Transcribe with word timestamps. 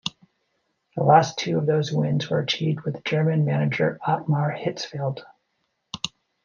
The 0.95 1.03
last 1.03 1.37
two 1.37 1.59
of 1.59 1.67
those 1.67 1.91
wins 1.91 2.27
were 2.27 2.39
achieved 2.39 2.81
with 2.81 3.03
German 3.03 3.45
manager 3.45 3.99
Ottmar 4.01 4.51
Hitzfeld. 4.57 5.21